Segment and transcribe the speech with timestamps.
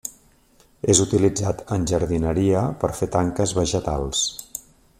[0.93, 4.25] És utilitzat en jardineria, per fer tanques vegetals.